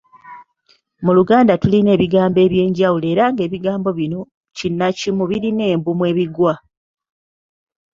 Mu 1.03 1.11
Luganda 1.17 1.53
tulina 1.61 1.89
ebigambo 1.95 2.37
eby'enjawulo 2.45 3.05
era 3.13 3.23
ng'ebigambo 3.31 3.89
bino 3.99 4.19
kinnakimu 4.57 5.23
birina 5.29 5.63
embu 5.73 5.91
mwe 5.97 6.09
bigwa 6.17 6.53